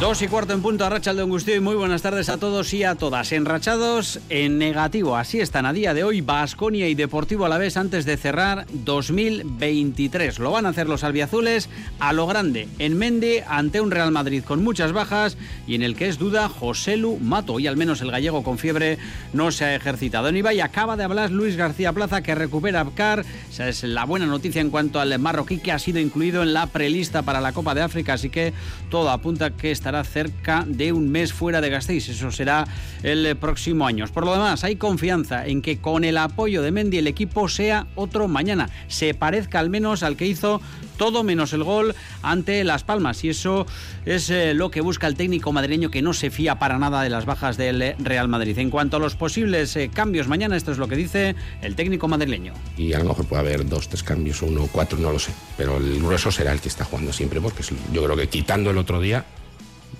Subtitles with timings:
[0.00, 2.74] Dos y cuarto en punto a Rachel de Angustio y muy buenas tardes a todos
[2.74, 3.32] y a todas.
[3.32, 7.78] Enrachados en negativo, así están a día de hoy Basconia y Deportivo a la vez
[7.78, 10.38] antes de cerrar 2023.
[10.38, 14.44] Lo van a hacer los albiazules a lo grande en Mende ante un Real Madrid
[14.44, 18.02] con muchas bajas y en el que es duda José Lu Mato y al menos
[18.02, 18.98] el gallego con fiebre
[19.32, 20.28] no se ha ejercitado.
[20.28, 23.24] En Ibai acaba de hablar Luis García Plaza que recupera Abcar.
[23.50, 26.66] Esa es la buena noticia en cuanto al marroquí que ha sido incluido en la
[26.66, 28.52] prelista para la Copa de África, así que
[28.90, 32.08] todo apunta que estará cerca de un mes fuera de Gasteiz.
[32.08, 32.66] Eso será
[33.04, 34.04] el próximo año.
[34.12, 37.86] Por lo demás, hay confianza en que con el apoyo de Mendy el equipo sea
[37.94, 38.68] otro mañana.
[38.88, 40.60] Se parezca al menos al que hizo
[40.96, 43.22] todo menos el gol ante Las Palmas.
[43.22, 43.66] Y eso
[44.06, 47.10] es eh, lo que busca el técnico madrileño que no se fía para nada de
[47.10, 48.58] las bajas del Real Madrid.
[48.58, 52.08] En cuanto a los posibles eh, cambios mañana, esto es lo que dice el técnico
[52.08, 52.54] madrileño.
[52.76, 55.32] Y a lo mejor puede haber dos, tres cambios, uno, cuatro, no lo sé.
[55.56, 58.78] Pero el grueso será el que está jugando siempre, porque yo creo que quitando el
[58.78, 59.24] otro día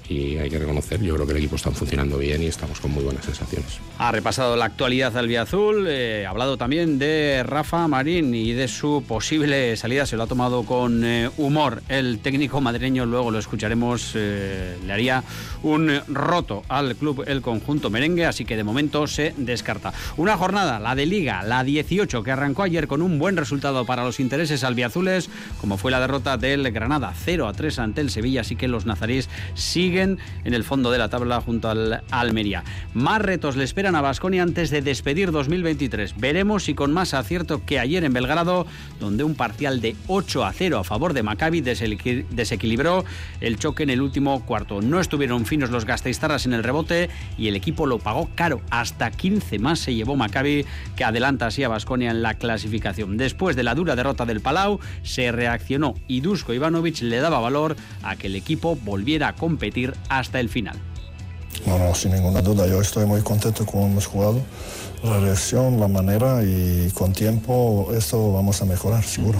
[0.08, 2.92] y hay que reconocer, yo creo que el equipo está funcionando bien y estamos con
[2.92, 3.78] muy buenas sensaciones.
[3.98, 8.68] Ha repasado la actualidad al Azul, eh, ha hablado también de Rafa Marín y de
[8.68, 13.38] su posible salida, se lo ha tomado con eh, humor el técnico madrileño, luego lo
[13.38, 15.24] escucharemos, eh, le haría
[15.62, 19.92] un roto al club el conjunto merengue, así que de momento se descarta.
[20.16, 24.04] Una jornada, la de Liga, la 18, que arrancó ayer con un buen resultado para
[24.04, 25.28] los intereses albiazules,
[25.60, 28.86] como fue la derrota del Granada 0 a 3 ante el Sevilla, así que los
[28.86, 32.64] nazarís siguen en el fondo de la tabla junto al Almería.
[32.94, 36.16] Más retos le esperan a Basconia antes de despedir 2023.
[36.19, 38.66] Veremos si con más acierto que ayer en Belgrado,
[39.00, 43.05] donde un parcial de 8 a 0 a favor de Maccabi desequilibró
[43.41, 44.80] el choque en el último cuarto.
[44.83, 48.60] No estuvieron finos los gasteiztarras en el rebote y el equipo lo pagó caro.
[48.70, 50.64] Hasta 15 más se llevó Maccabi,
[50.97, 53.16] que adelanta así a Basconia en la clasificación.
[53.16, 57.76] Después de la dura derrota del Palau, se reaccionó y Dusko Ivanovic le daba valor
[58.03, 60.76] a que el equipo volviera a competir hasta el final.
[61.66, 62.66] No, no, sin ninguna duda.
[62.66, 64.41] Yo estoy muy contento con cómo hemos jugado.
[65.02, 69.38] La reacción, la manera y con tiempo esto vamos a mejorar, seguro.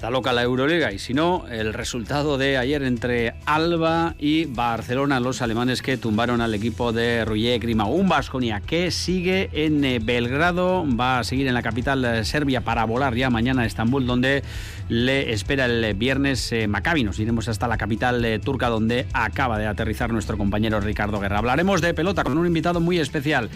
[0.00, 5.20] Está loca la Euroliga y si no, el resultado de ayer entre Alba y Barcelona,
[5.20, 7.84] los alemanes que tumbaron al equipo de Ruye Grima.
[7.84, 12.62] Un Vasconia que sigue en eh, Belgrado, va a seguir en la capital de Serbia
[12.62, 14.42] para volar ya mañana a Estambul, donde
[14.88, 17.04] le espera el viernes eh, Maccabi.
[17.04, 21.36] Nos iremos hasta la capital eh, turca, donde acaba de aterrizar nuestro compañero Ricardo Guerra.
[21.36, 23.50] Hablaremos de pelota con un invitado muy especial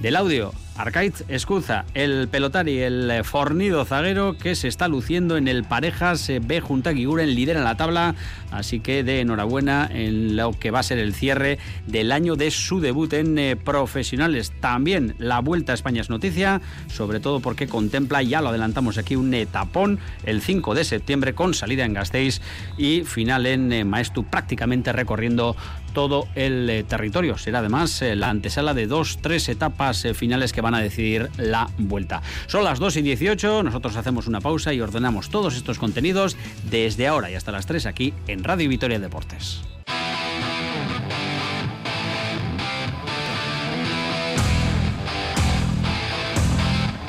[0.00, 0.52] del audio.
[0.76, 6.60] Arcaiz Escuza, el pelotari, el fornido zaguero que se está luciendo en el Parejas B
[6.60, 8.14] junto a Guiguren, lidera la tabla,
[8.50, 12.50] así que de enhorabuena en lo que va a ser el cierre del año de
[12.50, 14.52] su debut en eh, profesionales.
[14.60, 16.60] También la Vuelta a España es noticia,
[16.92, 21.54] sobre todo porque contempla, ya lo adelantamos aquí, un etapón el 5 de septiembre con
[21.54, 22.42] salida en Gasteiz
[22.76, 25.56] y final en eh, Maestu, prácticamente recorriendo
[25.92, 27.38] todo el eh, territorio.
[27.38, 32.22] Será además la antesala de dos, tres etapas finales que van a decidir la vuelta.
[32.46, 36.36] Son las 2 y 18, nosotros hacemos una pausa y ordenamos todos estos contenidos
[36.70, 39.75] desde ahora y hasta las 3 aquí en Radio Vitoria Deportes.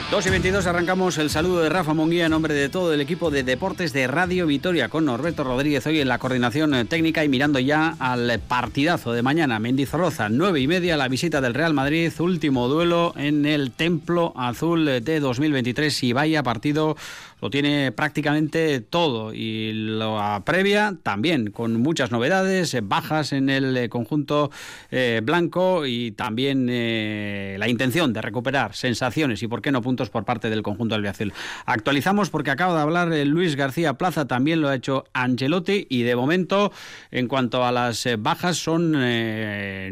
[0.10, 3.30] 2 y 22 arrancamos el saludo de Rafa Monguía en nombre de todo el equipo
[3.30, 7.30] de deportes de Radio Vitoria con Norberto Rodríguez hoy en la coordinación eh, técnica y
[7.30, 9.60] mirando ya al partidazo de mañana.
[9.60, 14.86] Mendizorroza, 9 y media, la visita del Real Madrid, último duelo en el Templo Azul
[14.86, 16.96] de 2023 y vaya partido
[17.40, 23.78] lo tiene prácticamente todo y la previa también con muchas novedades, eh, bajas en el
[23.78, 24.50] eh, conjunto
[24.90, 30.26] eh, blanco y también la intención de recuperar sensaciones y por qué no puntos por
[30.26, 31.34] parte del conjunto albiazul.
[31.66, 36.16] Actualizamos porque acaba de hablar Luis García Plaza, también lo ha hecho Angelotti y de
[36.16, 36.72] momento
[37.12, 38.92] en cuanto a las bajas son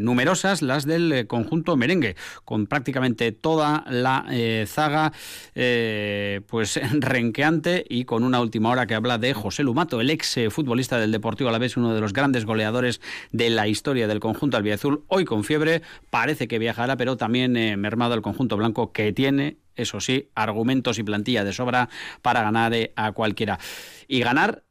[0.04, 4.26] numerosas las del conjunto merengue con prácticamente toda la
[4.66, 5.12] zaga
[5.54, 6.80] pues
[7.90, 11.12] y con una última hora que habla de José Lumato, el ex eh, futbolista del
[11.12, 13.02] Deportivo Alavés, uno de los grandes goleadores
[13.34, 17.76] de la historia del conjunto albiazul, hoy con fiebre, parece que viajará, pero también eh,
[17.76, 21.90] mermado el conjunto blanco que tiene eso sí, argumentos y plantilla de sobra
[22.22, 23.60] para ganar eh, a cualquiera.
[24.08, 24.64] Y ganar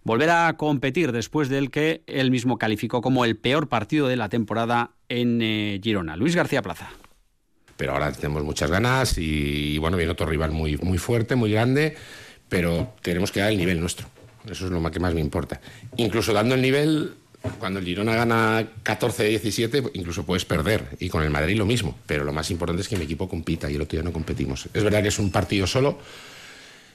[0.05, 4.29] volver a competir después del que él mismo calificó como el peor partido de la
[4.29, 6.15] temporada en eh, Girona.
[6.17, 6.91] Luis García Plaza.
[7.79, 11.97] Pero ahora tenemos muchas ganas y, bueno, viene otro rival muy, muy fuerte, muy grande,
[12.51, 14.07] pero tenemos que dar el nivel nuestro.
[14.51, 15.59] Eso es lo que más me importa.
[15.97, 17.15] Incluso dando el nivel,
[17.59, 20.97] cuando el Girona gana 14-17, incluso puedes perder.
[21.01, 21.97] Y con el Madrid lo mismo.
[22.07, 24.69] Pero lo más importante es que mi equipo compita y el otro día no competimos.
[24.73, 25.99] Es verdad que es un partido solo.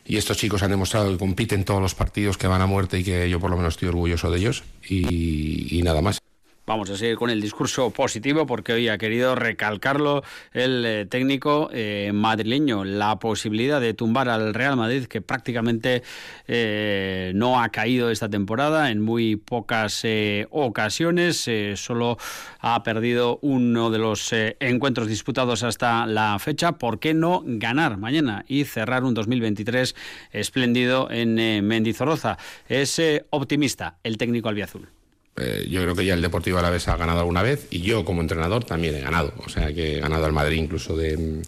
[0.05, 3.03] Y estos chicos han demostrado que compiten todos los partidos que van a muerte y
[3.03, 4.63] que yo por lo menos estoy orgulloso de ellos.
[4.89, 6.19] y nada más.
[6.67, 10.21] Vamos a seguir con el discurso positivo porque hoy ha querido recalcarlo
[10.51, 16.03] el eh, técnico eh, madrileño, la posibilidad de tumbar al Real Madrid que prácticamente
[16.45, 20.05] eh, no ha caído esta temporada en muy pocas
[20.49, 22.17] ocasiones, solo
[22.59, 28.43] ha perdido uno de los encuentros disputados hasta la fecha, ¿por qué no ganar mañana
[28.45, 29.95] y cerrar un 2023
[30.33, 32.37] espléndido en Mendizorroza?
[32.67, 34.96] Es optimista el técnico albiazul.
[35.37, 38.21] Eh, yo creo que ya el Deportivo Alavés ha ganado alguna vez y yo como
[38.21, 39.33] entrenador también he ganado.
[39.45, 41.43] O sea, que he ganado al Madrid incluso de,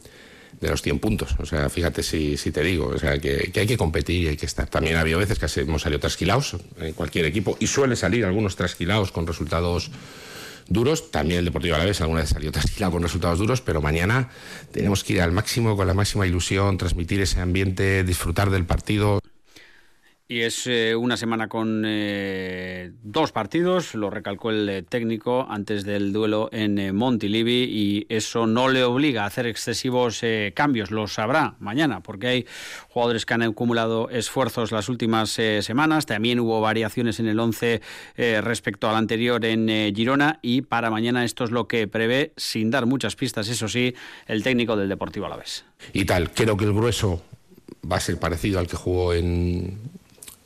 [0.62, 1.36] los 100 puntos.
[1.40, 2.88] O sea, fíjate si, te digo.
[2.88, 4.70] O sea, que, hay que competir y hay que estar.
[4.70, 8.56] También ha habido veces que hemos salido trasquilados en cualquier equipo y suele salir algunos
[8.56, 9.90] trasquilados con resultados
[10.68, 11.10] duros.
[11.10, 14.30] También el Deportivo Alavés alguna vez salió trasquilado con resultados duros, pero mañana
[14.72, 19.20] tenemos que ir al máximo, con la máxima ilusión, transmitir ese ambiente, disfrutar del partido.
[20.32, 25.86] Y es eh, una semana con eh, dos partidos, lo recalcó el eh, técnico antes
[25.86, 30.22] del duelo en Montilivi y eso no le obliga a hacer excesivos
[30.54, 32.46] cambios, lo sabrá mañana porque hay
[32.90, 37.82] jugadores que han acumulado esfuerzos las últimas semanas, también hubo variaciones en el 11
[38.42, 40.38] respecto al anterior en Girona.
[40.44, 43.96] Y para mañana esto es lo que prevé, sin dar muchas pistas, eso sí,
[44.28, 45.66] el técnico del Deportivo Alavés.
[45.92, 47.24] Y tal, creo que el grueso
[47.90, 49.80] va a ser parecido al que jugó en,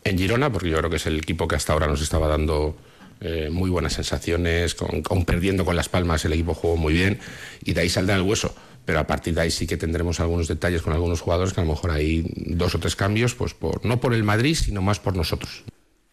[0.03, 2.75] en Girona, porque yo creo que es el equipo que hasta ahora nos estaba dando
[3.21, 7.19] eh, muy buenas sensaciones, con, perdiendo con las palmas el equipo jugó muy bien
[7.63, 8.53] y de ahí saldrá el hueso.
[8.85, 11.63] Pero a partir de ahí sí que tendremos algunos detalles con algunos jugadores que a
[11.63, 15.00] lo mejor hay dos o tres cambios, pues por, no por el Madrid, sino más
[15.00, 15.63] por nosotros.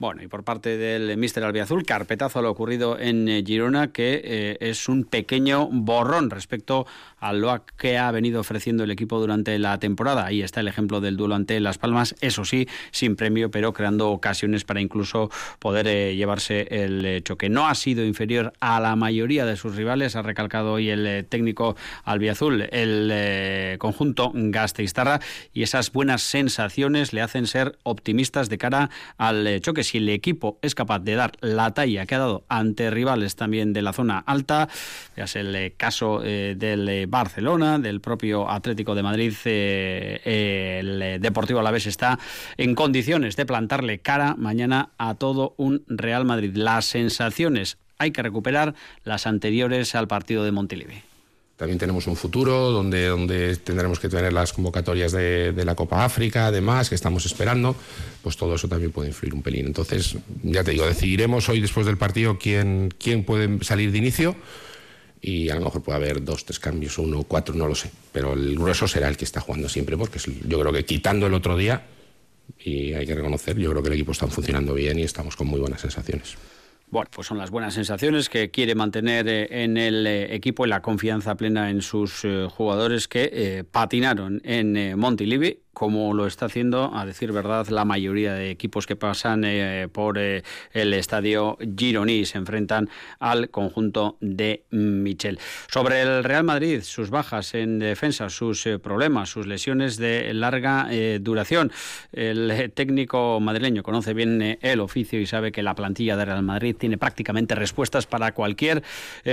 [0.01, 4.19] Bueno, y por parte del Mister Albiazul, carpetazo a lo ocurrido en eh, Girona, que
[4.25, 6.87] eh, es un pequeño borrón respecto
[7.19, 10.25] a lo que ha venido ofreciendo el equipo durante la temporada.
[10.25, 14.09] Ahí está el ejemplo del duelo ante Las Palmas, eso sí, sin premio, pero creando
[14.09, 17.51] ocasiones para incluso poder eh, llevarse el choque.
[17.51, 21.77] No ha sido inferior a la mayoría de sus rivales, ha recalcado hoy el técnico
[22.05, 25.21] Albiazul, el conjunto Gasteiztarra,
[25.53, 28.89] y esas buenas sensaciones le hacen ser optimistas de cara
[29.19, 32.91] al choque si el equipo es capaz de dar la talla que ha dado ante
[32.91, 34.69] rivales también de la zona alta,
[35.17, 41.21] ya es el eh, caso eh, del eh, Barcelona, del propio Atlético de Madrid, el
[41.21, 42.19] Deportivo Alavés está
[42.57, 46.53] en condiciones de plantarle cara mañana a todo un Real Madrid.
[46.55, 51.10] Las sensaciones hay que recuperar las anteriores al partido de Montilivi.
[51.61, 56.47] También tenemos un futuro donde, donde tendremos que tener las convocatorias de, la Copa África,
[56.47, 57.77] además, que estamos esperando.
[58.23, 59.67] Pues todo eso también puede influir un pelín.
[59.67, 64.37] Entonces, ya te digo, decidiremos hoy después del partido quién, quién puede salir de inicio
[65.21, 67.91] y a lo mejor puede haber dos, tres cambios, uno, cuatro, no lo sé.
[68.11, 71.35] Pero el grueso será el que está jugando siempre, porque yo creo que quitando el
[71.35, 71.85] otro día,
[72.59, 75.47] y hay que reconocer, yo creo que el equipo está funcionando bien y estamos con
[75.47, 76.39] muy buenas sensaciones.
[76.91, 80.69] Bueno, pues son las buenas sensaciones que quiere mantener eh, en el eh, equipo y
[80.69, 86.91] la confianza plena en sus eh, jugadores que patinaron en Montilivi como lo está haciendo,
[86.95, 92.25] a decir verdad, la mayoría de equipos que pasan eh, por eh, el estadio Gironi
[92.25, 95.39] se enfrentan al conjunto de Michel.
[95.69, 100.89] Sobre el Real Madrid, sus bajas en defensa, sus eh, problemas, sus lesiones de larga
[101.21, 101.73] duración.
[102.13, 106.77] El técnico madrileño conoce bien el oficio y sabe que la plantilla de Real Madrid
[106.79, 108.83] tiene prácticamente respuestas para cualquier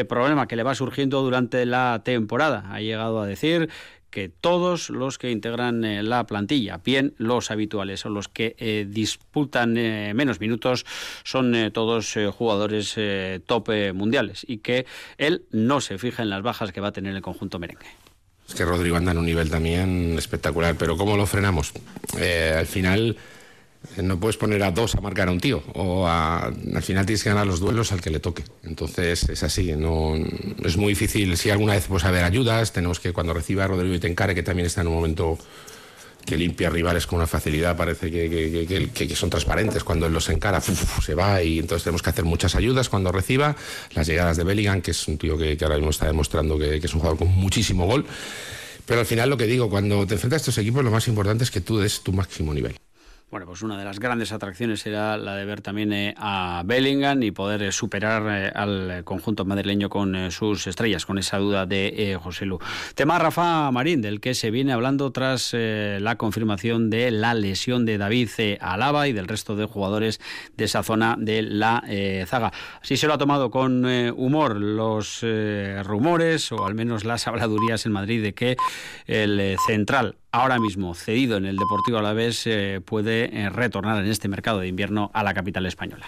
[0.08, 2.66] problema que le va surgiendo durante la temporada.
[2.72, 3.70] Ha llegado a decir
[4.10, 8.86] que todos los que integran eh, la plantilla, bien los habituales o los que eh,
[8.88, 10.86] disputan eh, menos minutos,
[11.24, 12.96] son todos jugadores
[13.46, 14.86] top mundiales y que
[15.18, 17.88] él no se fija en las bajas que va a tener el conjunto merengue.
[18.48, 21.74] Es que Rodrigo anda en un nivel también espectacular, pero ¿cómo lo frenamos?
[22.14, 23.18] Al final
[24.02, 27.30] no puedes poner a dos a marcar a un tío, o al final tienes que
[27.30, 28.44] ganar los duelos al que le toque.
[28.64, 30.16] Entonces es así, no,
[30.64, 31.36] es muy difícil.
[31.38, 34.36] Si alguna vez pues haber ayudas, tenemos que cuando reciba a Rodrigo y te encare,
[34.36, 35.38] que también está en un momento
[36.26, 39.84] que limpia rivales con una facilidad, parece que, son transparentes.
[39.84, 43.56] Cuando él los encara, se va y entonces tenemos que hacer muchas ayudas cuando reciba.
[43.94, 46.94] Las llegadas de Bellingham, que es un tío que, ahora mismo está demostrando que, es
[46.94, 48.06] un jugador con muchísimo gol.
[48.86, 51.44] Pero al final lo que digo, cuando te enfrentas a estos equipos, lo más importante
[51.46, 52.76] es que tú des tu máximo nivel.
[53.30, 57.22] Bueno, pues una de las grandes atracciones era la de ver también eh, a Bellingham
[57.24, 62.18] y poder eh, superar eh, al conjunto madrileño con sus estrellas, con esa duda de
[62.24, 62.58] José Lu.
[62.96, 67.98] Tema Rafa Marín, del que se viene hablando tras la confirmación de la lesión de
[67.98, 68.30] David
[68.62, 70.22] Alaba y del resto de jugadores
[70.56, 71.84] de esa zona de la
[72.28, 72.54] zaga.
[72.82, 75.26] Así se lo ha tomado con humor los
[75.84, 78.58] rumores, o al menos las habladurías en Madrid, de que
[79.06, 84.28] el central ahora mismo cedido en el Deportivo Alavés eh, puede eh, retornar en este
[84.28, 86.08] mercado de invierno a la capital española.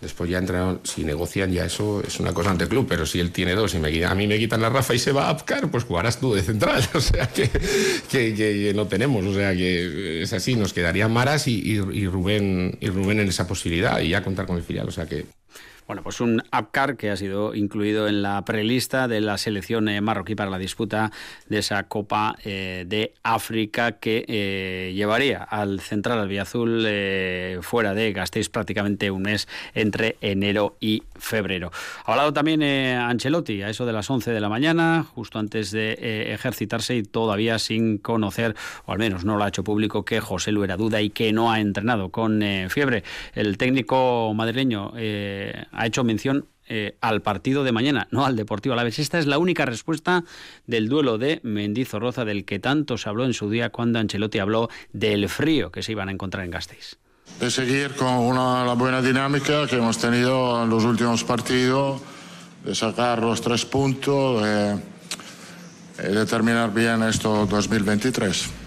[0.00, 3.20] Después ya entraron, si negocian ya eso es una cosa ante el club, pero si
[3.20, 5.70] él tiene dos y a mí me quitan la Rafa y se va a Apcar,
[5.70, 6.82] pues jugarás tú de central.
[6.94, 12.06] O sea que, no tenemos, o sea que es así, nos quedarían Maras y, y,
[12.06, 14.88] Rubén, y Rubén en esa posibilidad y ya contar con el filial.
[14.88, 15.26] O sea que
[15.90, 20.00] bueno, pues un APCAR que ha sido incluido en la prelista de la selección eh,
[20.00, 21.10] marroquí para la disputa
[21.48, 26.86] de esa Copa eh, de África que eh, llevaría al Central Albiazul
[27.62, 31.72] fuera de Gasteiz prácticamente un mes entre enero y febrero.
[32.04, 36.32] Ha hablado también Ancelotti a eso de las 11 de la mañana, justo antes de
[36.32, 38.54] ejercitarse y todavía sin conocer,
[38.86, 41.32] o al menos no lo ha hecho público, que José Lu era duda y que
[41.32, 43.02] no ha entrenado con fiebre.
[43.34, 44.92] El técnico madrileño
[45.80, 48.98] ha hecho mención eh, al partido de mañana, no al Deportivo Alavés.
[48.98, 50.24] Esta es la única respuesta
[50.66, 54.68] del duelo de Mendizorroza del que tanto se habló en su día cuando Ancelotti habló
[54.92, 56.98] del frío que se iban a encontrar en Gasteiz.
[57.40, 62.02] De seguir con una, la buena dinámica que hemos tenido en los últimos partidos,
[62.62, 64.76] de sacar los tres puntos, de,
[65.96, 68.59] de terminar bien esto 2023.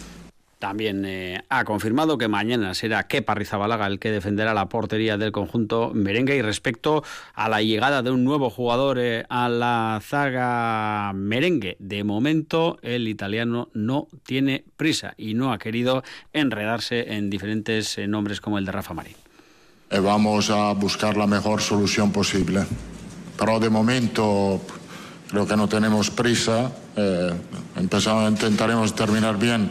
[0.64, 5.34] También eh, ha confirmado que mañana será Kepa Rizabalaga el que defenderá la portería del
[5.34, 6.38] conjunto merengue.
[6.38, 7.04] Y respecto
[7.34, 13.10] a la llegada de un nuevo jugador eh, a la zaga merengue, de momento el
[13.10, 16.02] italiano no tiene prisa y no ha querido
[16.32, 19.18] enredarse en diferentes eh, nombres como el de Rafa Marín.
[19.92, 22.64] Vamos a buscar la mejor solución posible.
[23.38, 24.62] Pero de momento
[25.30, 26.72] creo que no tenemos prisa.
[27.76, 29.70] empezamos, intentaremos terminar bien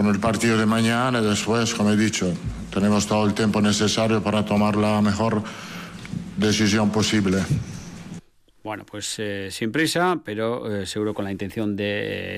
[0.00, 2.32] con el partido de mañana y después, como he dicho,
[2.72, 5.42] tenemos todo el tiempo necesario para tomar la mejor
[6.38, 7.44] decisión posible.
[8.62, 11.84] Bueno, pues eh, sin prisa, pero eh, seguro con la intención de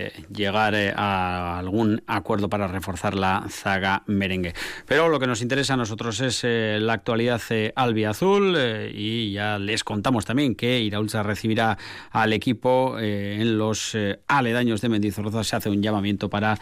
[0.06, 4.54] eh, llegar a algún acuerdo para reforzar la zaga merengue.
[4.86, 7.40] Pero lo que nos interesa a nosotros es la actualidad
[7.74, 8.56] albiazul
[8.94, 11.76] y ya les contamos también que Iraulza recibirá
[12.12, 13.96] al equipo en los
[14.28, 15.42] aledaños de Mendizorroza.
[15.42, 16.58] Se hace un llamamiento para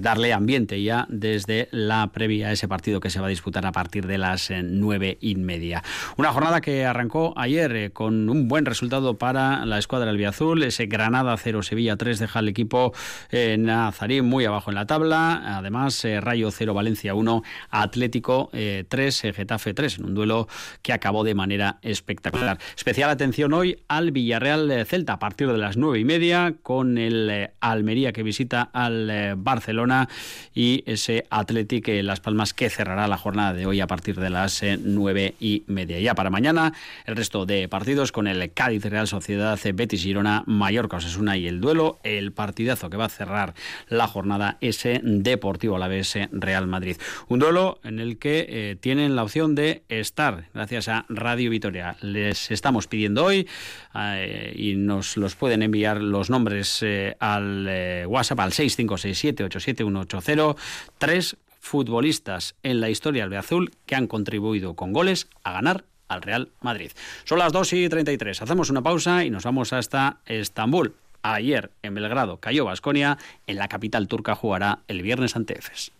[0.00, 3.72] darle ambiente ya desde la previa a ese partido que se va a disputar a
[3.72, 5.82] partir de las nueve y media.
[6.16, 10.64] Una jornada que arrancó ayer con un buen resultado para la escuadra albiazul.
[10.64, 12.92] Ese Granada 0, Sevilla 3 deja el equipo
[13.30, 15.58] eh, Nazarín muy abajo en la tabla.
[15.58, 20.48] Además, eh, Rayo 0, Valencia 1, Atlético 3, eh, Getafe 3, en un duelo
[20.82, 22.58] que acabó de manera espectacular.
[22.76, 27.50] Especial atención hoy al Villarreal Celta a partir de las 9 y media con el
[27.60, 30.08] Almería que visita al Barcelona
[30.52, 34.62] y ese Atlético Las Palmas que cerrará la jornada de hoy a partir de las
[34.62, 36.00] 9 y media.
[36.00, 36.72] Ya para mañana
[37.06, 41.60] el resto de partidos con el Cádiz Real Sociedad, Betis Girona, Mallorca Osasuna y el
[41.60, 43.52] duelo, el partidazo que va a cerrar
[43.88, 46.96] la jornada ese Deportivo Alavés Real Madrid.
[47.28, 51.96] Un duelo en el que eh, tienen la opción de estar gracias a Radio Vitoria.
[52.00, 53.48] Les estamos pidiendo hoy
[53.94, 60.56] eh, y nos los pueden enviar los nombres eh, al WhatsApp al 656787180
[60.98, 66.22] tres futbolistas en la historia de Azul que han contribuido con goles a ganar al
[66.22, 66.90] Real Madrid.
[67.24, 68.42] Son las 2 y 33.
[68.42, 70.94] Hacemos una pausa y nos vamos hasta Estambul.
[71.22, 75.92] Ayer en Belgrado cayó Basconia, en la capital turca jugará el viernes ante Efes.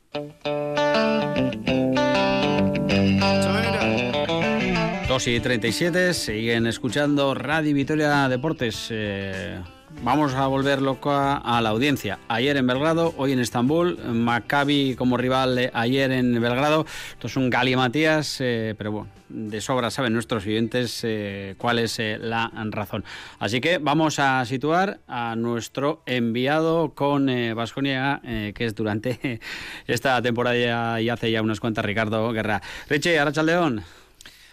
[5.08, 8.88] 2 y 37, siguen escuchando Radio Vitoria Deportes.
[8.90, 9.60] Eh,
[10.02, 12.18] Vamos a volver loca a la audiencia.
[12.28, 16.86] Ayer en Belgrado, hoy en Estambul, Maccabi como rival eh, ayer en Belgrado.
[17.10, 21.98] Esto es un galimatías, eh, pero bueno, de sobra saben nuestros oyentes eh, cuál es
[21.98, 23.04] la razón.
[23.38, 29.40] Así que vamos a situar a nuestro enviado con Vasconia, que es durante
[29.86, 32.62] esta temporada y hace ya unas cuantas, Ricardo Guerra.
[32.88, 33.84] Richie, Arrachaldeón.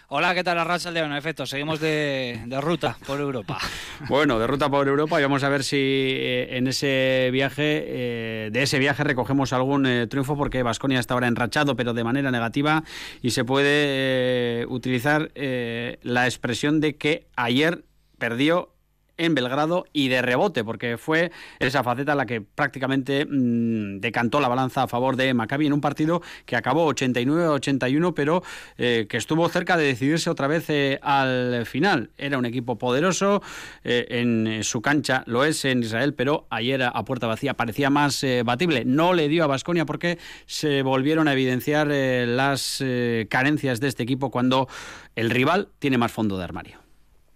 [0.10, 1.12] Hola, ¿qué tal, Arracha León?
[1.12, 3.60] En efecto, seguimos de, ruta por Europa.
[4.08, 8.50] Bueno, de ruta por Europa y vamos a ver si eh, en ese viaje, eh,
[8.54, 12.32] de ese viaje recogemos algún eh, triunfo porque Vasconia está ahora enrachado, pero de manera
[12.32, 12.86] negativa
[13.22, 17.84] y se puede utilizar la expresión de que ayer
[18.18, 18.77] perdió
[19.18, 24.48] en Belgrado y de rebote, porque fue esa faceta la que prácticamente mm, decantó la
[24.48, 28.44] balanza a favor de Maccabi en un partido que acabó 89-81, pero
[28.78, 32.12] eh, que estuvo cerca de decidirse otra vez eh, al final.
[32.18, 33.42] Era un equipo poderoso,
[33.84, 38.26] eh, en su cancha lo es en Israel, pero ayer a, puerta vacía parecía más
[38.44, 38.84] batible.
[38.86, 42.84] No le dio a Basconia porque se volvieron a evidenciar las
[43.30, 44.68] carencias de este equipo cuando
[45.16, 46.87] el rival tiene más fondo de armario.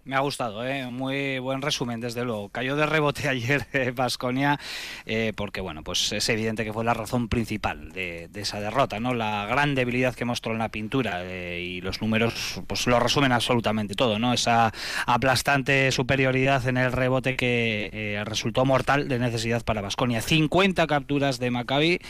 [0.04, 0.90] Me ha gustado, ¿eh?
[0.90, 2.48] muy buen resumen, desde luego.
[2.48, 4.58] Cayó de rebote ayer Vasconia,
[5.06, 9.14] eh, porque bueno, pues es evidente que fue la razón principal de, esa derrota, ¿no?
[9.14, 13.30] La gran debilidad que mostró en la pintura eh, y los números, pues lo resumen
[13.30, 14.32] absolutamente todo, ¿no?
[14.32, 14.72] Esa
[15.06, 20.20] aplastante superioridad en el rebote que eh, resultó mortal de necesidad para Vasconia.
[20.20, 22.00] 50 capturas de Maccabi,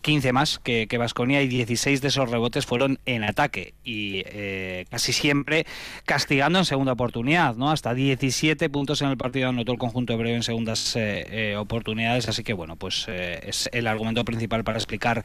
[0.00, 4.22] 15 más que Vasconia y 16 de esos rebotes fueron en ataque y
[4.90, 5.66] casi siempre
[6.04, 7.70] castigando en segundo oportunidad, ¿no?
[7.70, 12.28] Hasta 17 puntos en el partido anotó el conjunto hebreo en segundas eh, eh, oportunidades,
[12.28, 15.24] así que bueno, pues eh, es el argumento principal para explicar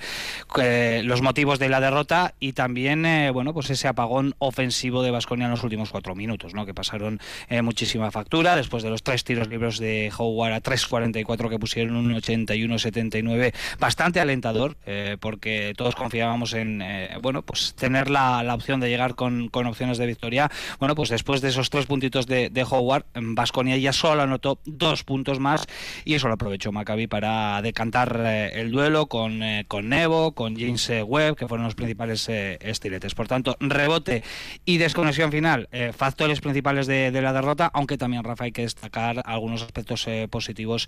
[1.04, 5.51] los motivos de la derrota y también, bueno, pues ese apagón ofensivo de Vasconia en
[5.51, 6.66] los últimos cuatro minutos, ¿no?
[6.66, 7.20] Que pasaron
[7.63, 12.13] muchísima factura después de los tres tiros libres de Howard a 3.44 que pusieron un
[12.13, 14.78] 81-79 bastante alentador,
[15.20, 16.84] porque todos confiábamos en,
[17.22, 20.51] bueno, pues tener la, la opción de llegar con, con opciones de victoria.
[20.80, 25.03] Bueno, pues después de esos tres puntitos de, de Howard, Vasconia ya solo anotó dos
[25.03, 25.65] puntos más
[26.06, 30.56] y eso lo aprovechó Maccabi para decantar eh, el duelo con, eh, con Nevo, con
[30.56, 33.15] James eh, Webb, que fueron los principales estiletes.
[33.15, 34.24] Por tanto, rebote
[34.65, 39.62] y desconexión final, factores principales de, la derrota, aunque también, Rafa, hay que destacar algunos
[39.62, 40.88] aspectos positivos,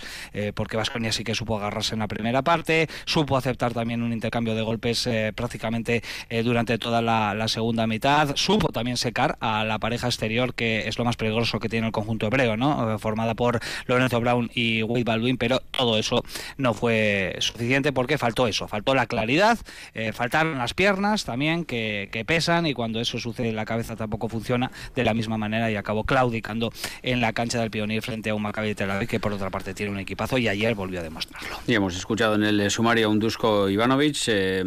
[0.55, 4.55] porque Vasconia sí que supo agarrarse en la primera parte, supo aceptar también un intercambio
[4.55, 6.03] de golpes prácticamente
[6.43, 11.05] durante toda la segunda mitad, supo también secar a la pareja exterior que es lo
[11.05, 12.93] más peligroso que tiene el conjunto hebreo, ¿no?
[12.93, 16.23] Eh, formada por Lorenzo Brown y Wade Baldwin, pero todo eso
[16.57, 19.59] no fue suficiente porque faltó eso, faltó la claridad,
[19.93, 24.71] eh, faltaron las piernas también que, pesan y cuando eso sucede la cabeza tampoco funciona
[24.95, 28.43] de la misma manera y acabó claudicando en la cancha del Pionir frente a un
[28.43, 31.57] Maccabi de Tel que por otra parte tiene un equipazo y ayer volvió a demostrarlo.
[31.65, 34.63] Y hemos escuchado en el sumario a un Dusko Ivanovic, eh,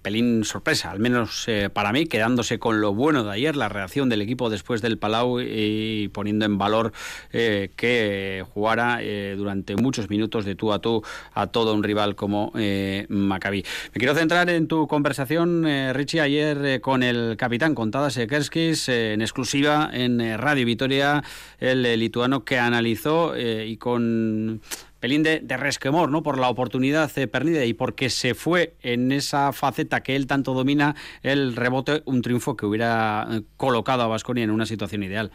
[0.00, 4.22] pelín sorpresa, al menos para mí, quedándose con lo bueno de ayer, la reacción del
[4.22, 6.92] equipo después del Palau y poniendo en valor
[7.32, 11.02] eh, que jugara eh, durante muchos minutos de tú a tú
[11.34, 13.64] a todo un rival como eh, Maccabi.
[13.94, 19.22] Me quiero centrar en tu conversación, Richie, ayer con el capitán, con Tadas Sekerskis, en
[19.22, 21.22] exclusiva en Radio Vitoria,
[21.58, 24.60] el lituano que analizó y con
[25.00, 26.22] pelín de, resquemor, ¿no?
[26.22, 30.94] Por la oportunidad perdida y porque se fue en esa faceta que él tanto domina
[31.22, 35.30] el rebote, un triunfo que hubiera eh, colocado a Vasconia en una situación ideal.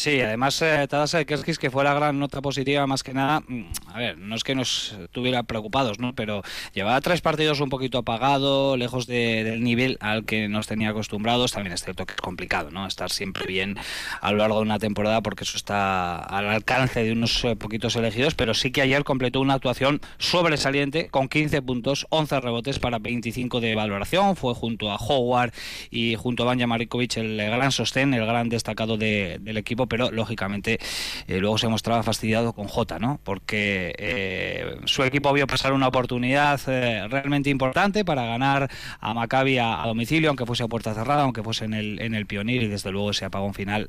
[0.00, 3.64] Sí, además eh, Tadasa Kerskis, que fue la gran nota positiva más que nada, mm,
[3.88, 6.14] a ver, no es que nos tuviera preocupados, ¿no?
[6.14, 6.40] Pero
[6.72, 11.52] llevaba tres partidos un poquito apagado, lejos del nivel al que nos tenía acostumbrados.
[11.52, 12.86] También es cierto que es complicado, ¿no?
[12.86, 13.76] Estar siempre bien
[14.22, 17.94] a lo largo de una temporada porque eso está al alcance de unos eh, poquitos
[17.94, 22.98] elegidos, pero sí que ayer completó una actuación sobresaliente con 15 puntos, 11 rebotes para
[22.98, 24.34] 25 de valoración.
[24.34, 25.52] Fue junto a Howard
[25.90, 30.78] y junto a Banja Marikovic el gran sostén, el gran destacado del equipo pero lógicamente
[31.26, 33.20] eh, luego se mostraba fastidiado con Jota, ¿no?
[33.24, 39.58] Porque eh, su equipo vio pasar una oportunidad eh, realmente importante para ganar a Maccabi
[39.58, 42.68] a, domicilio, aunque fuese a puerta cerrada, aunque fuese en el, en el Pionir, y
[42.68, 43.88] desde luego ese apagón final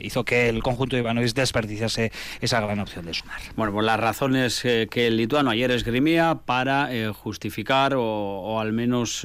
[0.00, 3.40] hizo que el conjunto de Ivanovic desperdiciase esa gran opción de sumar.
[3.54, 9.24] Bueno, pues las razones que el lituano ayer esgrimía para justificar o, al menos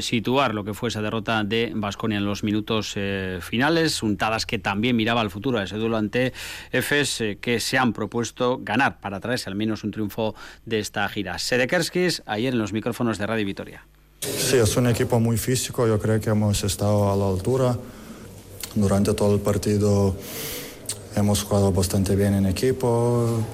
[0.00, 2.94] situar lo que fue esa derrota de Vasconia en los minutos
[3.40, 6.32] finales, untadas que también miraba al futuro a ese duelo ante
[6.72, 10.34] Efes eh, que se han propuesto ganar para traerse al menos un triunfo
[10.66, 11.38] de esta gira.
[11.38, 13.86] Sedekerskis ayer en los micrófonos de Radio Vitoria.
[14.20, 17.78] Sí, es un equipo muy físico, yo creo que hemos estado a la altura
[18.74, 20.16] durante todo el partido.
[21.14, 23.44] hemos jugado bastante bien en equipo,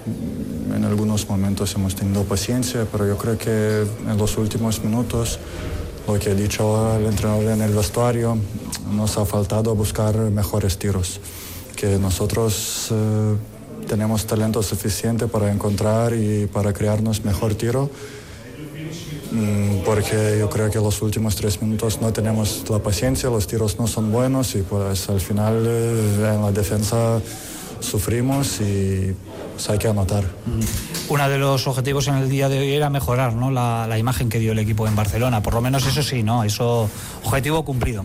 [0.74, 5.38] en algunos momentos hemos tenido paciencia, pero yo creo que en los últimos minutos,
[6.06, 8.36] lo que ha dicho el entrenador en el vestuario,
[8.92, 11.20] nos ha faltado buscar mejores tiros,
[11.76, 13.36] que nosotros eh,
[13.88, 17.90] tenemos talento suficiente para encontrar y para crearnos mejor tiro
[19.34, 23.80] Mm, porque yo creo que los últimos tres minutos no tenemos la paciencia, los tiros
[23.80, 27.20] no son buenos y pues al final eh, en la defensa
[27.84, 29.14] sufrimos y
[29.52, 30.24] pues, hay que anotar.
[31.08, 33.50] Uno de los objetivos en el día de hoy era mejorar ¿no?
[33.50, 36.44] la, la, imagen que dio el equipo en Barcelona, por lo menos eso sí, ¿no?
[36.44, 36.88] Eso
[37.24, 38.04] objetivo cumplido.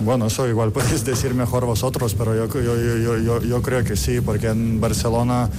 [0.00, 4.20] Bueno, eso igual podéis decir mejor vosotros, pero yo, yo, yo, yo, creo que sí,
[4.20, 5.50] porque en Barcelona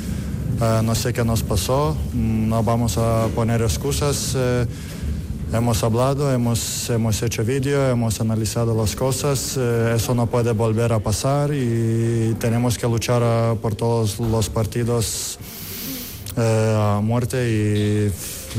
[0.60, 4.34] Uh, no sé qué nos pasó, mm, no vamos a poner excusas.
[4.34, 4.66] Uh,
[5.54, 9.58] hemos hablado, hemos, hemos hecho vídeo, hemos analizado las cosas.
[9.58, 15.40] Uh, eso no puede volver a pasar y tenemos que luchar por todos los partidos
[16.38, 18.12] a muerte y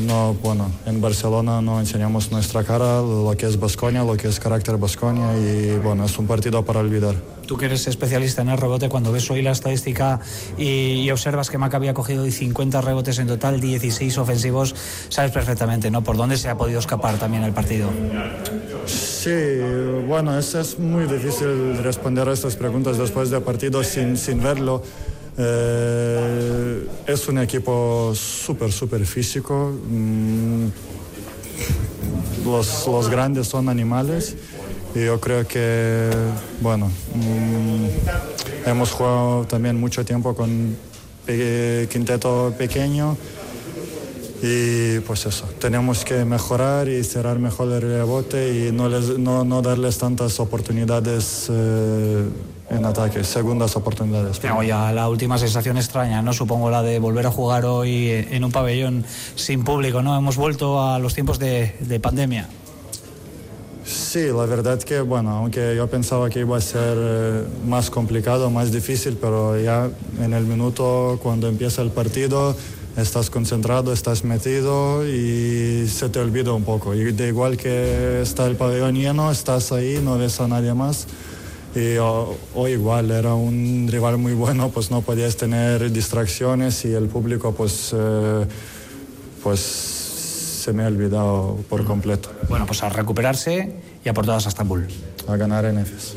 [0.07, 4.39] no, bueno, en Barcelona no enseñamos nuestra cara, lo que es Basconia, lo que es
[4.41, 7.15] carácter Basconia y bueno, es un partido para olvidar.
[7.47, 10.21] Tú que eres especialista en el rebote, cuando ves hoy la estadística
[10.57, 14.75] y, y observas que Mac había cogido 50 rebotes en total, 16 ofensivos,
[15.09, 16.03] sabes perfectamente, ¿no?
[16.03, 17.89] Por dónde se ha podido escapar también el partido.
[18.87, 19.31] Sí,
[20.07, 24.83] bueno, es, es muy difícil responder a estas preguntas después de partido sin, sin verlo.
[25.41, 29.73] Eh, es un equipo súper, súper físico.
[29.89, 30.67] Mm,
[32.45, 34.37] los, los, grandes son animales
[34.95, 36.11] y yo creo que,
[36.61, 40.77] bueno, mm, hemos jugado también mucho tiempo con
[41.27, 43.17] quinteto pequeño
[44.43, 49.45] y pues eso, tenemos que mejorar y cerrar mejor el rebote y no, les, no,
[49.45, 51.49] no darles tantas oportunidades.
[51.51, 52.25] Eh,
[52.71, 54.41] en ataque, segundas oportunidades.
[54.41, 56.33] Tengo ya la última sensación extraña, ¿no?
[56.33, 59.05] Supongo la de volver a jugar hoy en un pabellón
[59.35, 60.17] sin público, ¿no?
[60.17, 62.49] Hemos vuelto a los tiempos de, de pandemia.
[63.85, 68.51] Sí, la verdad que, bueno, aunque yo pensaba que iba a ser eh, más complicado,
[68.51, 69.89] más difícil, pero ya
[70.21, 72.55] en el minuto cuando empieza el partido
[72.99, 76.95] estás concentrado, estás metido y se te olvida un poco.
[76.95, 81.07] Y de igual que está el pabellón lleno, estás ahí, no ves a nadie más
[81.75, 82.37] y o,
[82.69, 87.95] igual era un rival muy bueno, pues no podías tener distracciones y el público pues,
[87.97, 88.47] eh,
[89.43, 92.31] pues se me ha olvidado por completo.
[92.49, 94.87] Bueno, pues a recuperarse y a por todas a Estambul.
[95.27, 96.17] A ganar en EFES.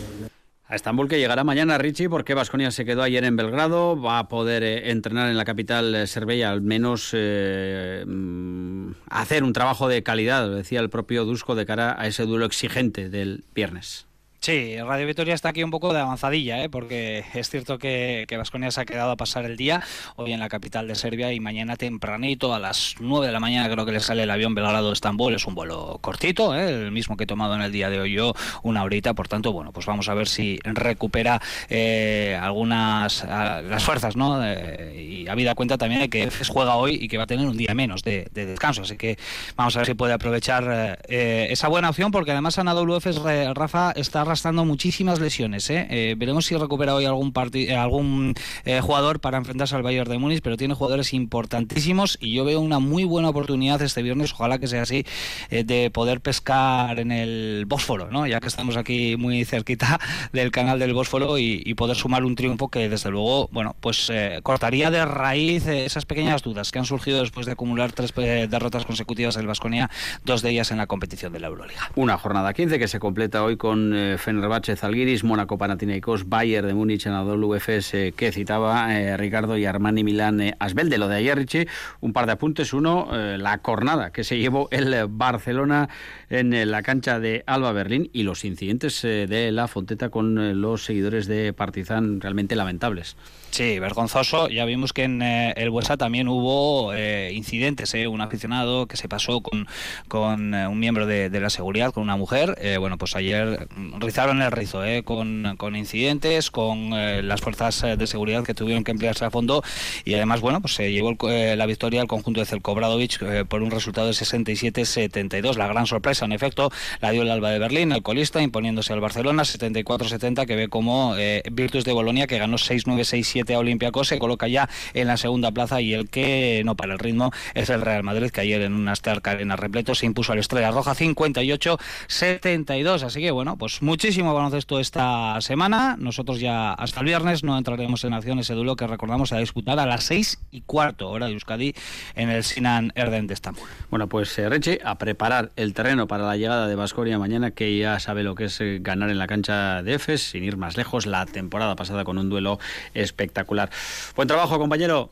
[0.72, 4.30] A Estambul que llegará mañana Richie porque Vasconia se quedó ayer en Belgrado, va a
[4.30, 9.90] poder eh, entrenar en la capital eh, serbia, al menos eh, mm, hacer un trabajo
[9.90, 14.08] de calidad, decía el propio Dusko, de cara a ese duelo exigente del viernes.
[14.43, 16.67] Sí, Radio Vitoria está aquí un poco de avanzadilla, ¿eh?
[16.67, 19.84] porque es cierto que Vasconia se ha quedado a pasar el día
[20.15, 23.69] hoy en la capital de Serbia y mañana tempranito a las 9 de la mañana
[23.71, 25.36] creo que le sale el avión Belgrado-Estambul.
[25.36, 26.71] Es un vuelo cortito, ¿eh?
[26.71, 29.13] el mismo que he tomado en el día de hoy yo, una horita.
[29.13, 34.43] Por tanto, bueno, pues vamos a ver si recupera eh, algunas a, las fuerzas, ¿no?
[34.43, 37.45] Eh, y habida cuenta también de que EFES juega hoy y que va a tener
[37.45, 38.82] un día menos de, de descanso.
[38.82, 39.19] Así que
[39.56, 43.21] vamos a ver si puede aprovechar eh, esa buena opción, porque además Anadolu EFES,
[43.54, 45.70] Rafa, está arrastrando muchísimas lesiones.
[45.70, 45.88] ¿eh?
[45.89, 47.34] Eh, veremos si recupera hoy algún,
[47.78, 52.46] algún eh, jugador para enfrentarse al Bayern de Múnich, pero tiene jugadores importantísimos y yo
[52.46, 55.06] veo una muy buena oportunidad este viernes, ojalá que sea así,
[55.50, 58.26] eh, de poder pescar en el Bósforo, ¿no?
[58.26, 60.00] ya que estamos aquí muy cerquita
[60.32, 64.41] del canal del Bósforo y, poder sumar un triunfo que desde luego, bueno, pues eh,
[64.44, 69.34] cortaría de raíz esas pequeñas dudas que han surgido después de acumular tres derrotas consecutivas
[69.36, 69.89] del Vasconia,
[70.24, 71.89] dos de ellas en la competición de la Euroliga.
[71.96, 76.74] Una jornada 15 que se completa hoy con eh, Fenerbahce, Zalgiris, Mónaco, Panathinaikos, Bayern de
[76.74, 80.90] Múnich, Anadolu Efes, eh, que citaba eh, Ricardo y Armani Milán eh, Asbel.
[80.90, 81.68] De lo de ayer, Richie,
[82.00, 82.74] un par de apuntes.
[82.74, 85.90] Uno, eh, la cornada que se llevó el Barcelona
[86.30, 91.28] en la cancha de Alba Berlín y los incidentes de la Fonteta con los seguidores
[91.28, 93.18] de Partizan realmente lamentables.
[93.50, 94.48] Sí, vergonzoso.
[94.48, 97.94] Ya vimos que en el Buesa también hubo incidentes.
[98.08, 99.68] Un aficionado que se pasó con,
[100.08, 102.58] con un miembro de, de, la seguridad, con una mujer.
[102.80, 103.68] bueno, pues ayer
[104.12, 109.24] rizaron el rizo con, con, incidentes, con las fuerzas de seguridad que tuvieron que emplearse
[109.24, 109.63] a fondo.
[110.04, 113.71] Y además, bueno, pues se llevó el, la victoria al conjunto de Zelkobradovich por un
[113.71, 115.56] resultado de 67-72.
[115.56, 119.00] La gran sorpresa, en efecto, la dio el Alba de Berlín, el colista, imponiéndose al
[119.00, 121.15] Barcelona 74-70, que ve como
[121.52, 125.82] Virtus de Bolonia, que ganó 6-9-6-7 a Olympiacos se coloca ya en la segunda plaza
[125.82, 128.93] y el que no para el ritmo es el Real Madrid que ayer en una
[128.93, 134.34] Stark Arena repleto se impuso al Estrella Roja 58-72 así que bueno pues mucha muchísimo
[134.34, 135.96] baloncesto esta semana.
[136.00, 139.86] Nosotros ya hasta el viernes no entraremos en acciones Edulo que recordamos a disputar a
[139.86, 141.76] las seis y cuarto hora de Euskadi
[142.16, 143.70] en el Sinan Erden de Estambul.
[143.92, 147.78] Bueno, pues eh, Reche, a preparar el terreno para la llegada de Basconia mañana, que
[147.78, 150.78] ya sabe lo que es eh, ganar en la cancha de Efes, sin ir más
[150.78, 152.58] lejos, la temporada pasada con un duelo
[152.96, 153.70] espectacular.
[154.16, 155.12] Buen trabajo, compañero.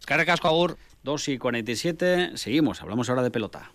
[0.00, 0.78] Escarrecasco, Agur.
[1.04, 3.70] 2 y 47, seguimos, hablamos ahora de pelota.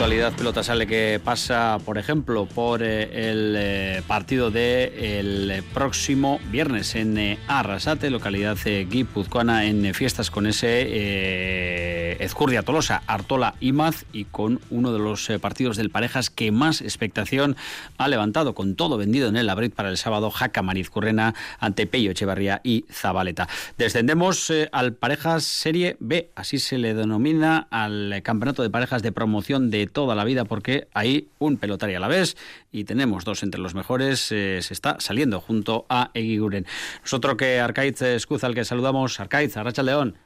[0.00, 6.40] Actualidad pelota sale que pasa, por ejemplo, por eh, el eh, partido de el próximo
[6.50, 14.06] viernes en eh, Arrasate, localidad guipuzcoana, en fiestas con ese Ezcurdia Tolosa, Artola y Maz
[14.10, 17.56] y con uno de los partidos del parejas que más expectación
[17.98, 22.12] ha levantado, con todo vendido en el Abrid para el sábado, Jaca Marizcurrena ante Peyo
[22.12, 23.48] Echevarría y Zabaleta.
[23.76, 29.70] Descendemos al parejas Serie B, así se le denomina al campeonato de parejas de promoción
[29.70, 32.36] de toda la vida porque hay un pelotario a la vez
[32.72, 34.30] y tenemos dos entre los mejores.
[34.32, 36.66] Eh, se está saliendo junto a Eguiguren.
[37.02, 40.16] Nosotros que Arcaiz Escuza, al que saludamos, Arcaiz, Arracha León.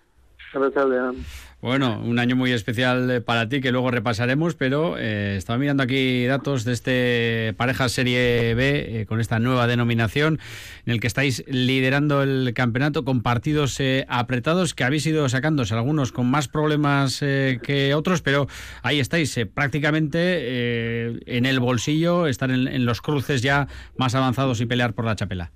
[1.65, 5.83] Bueno, un año muy especial eh, para ti que luego repasaremos, pero eh, estaba mirando
[5.83, 10.41] aquí datos de este pareja Serie B eh, con esta nueva denominación
[10.85, 16.13] en el que estáis liderando el campeonato con partidos apretados que habéis ido sacándose algunos
[16.13, 18.47] con más problemas que otros, pero
[18.83, 24.93] ahí estáis prácticamente en el bolsillo, estar en, los cruces ya más avanzados y pelear
[24.93, 25.51] por la chapela.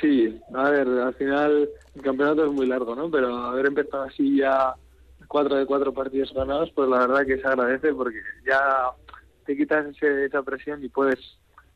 [0.00, 3.10] Sí, a ver, al final el campeonato es muy largo, ¿no?
[3.10, 4.74] Pero haber empezado así ya
[5.28, 8.90] cuatro de cuatro partidos ganados, pues la verdad que se agradece porque ya
[9.44, 11.18] te quitas esa presión y puedes,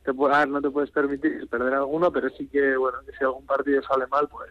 [0.04, 3.82] te, no te puedes permitir perder alguno, pero sí que, bueno, que si algún partido
[3.82, 4.50] sale mal, pues,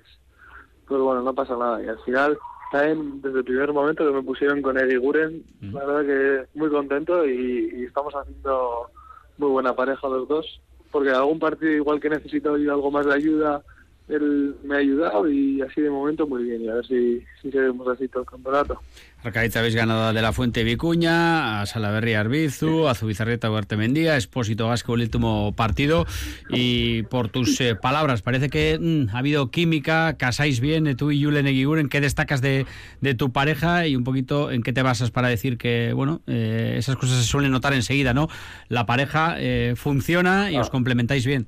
[0.88, 1.82] pues bueno, no pasa nada.
[1.84, 2.38] Y al final,
[2.72, 6.70] también desde el primer momento que me pusieron con Eddie Guren, la verdad que muy
[6.70, 8.92] contento y, y estamos haciendo
[9.38, 10.62] muy buena pareja los dos,
[10.98, 13.62] porque algún partido igual que necesito algo más de ayuda,
[14.08, 17.52] él me ha ayudado y así de momento muy bien y a ver si, si
[17.52, 18.82] seguimos así todo el campeonato.
[19.24, 24.96] Arcaiz habéis ganado de la Fuente Vicuña, a Salaverri Arbizu, a Zubizarreta Huertemendía, Expósito Gasco
[24.96, 26.06] el último partido
[26.50, 31.12] y por tus eh, palabras parece que mm, ha habido química, casáis bien eh, tú
[31.12, 32.66] y Julen Eguiguren, ¿qué destacas de,
[33.02, 36.76] de, tu pareja y un poquito en qué te basas para decir que bueno eh,
[36.78, 38.30] esas cosas se suelen notar enseguida, ¿no?
[38.70, 39.36] La pareja
[39.76, 41.48] funciona y os complementáis bien.